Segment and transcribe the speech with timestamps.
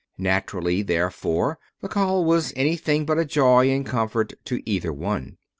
[0.17, 5.37] Naturally, therefore, the call was anything but a joy and comfort to either one.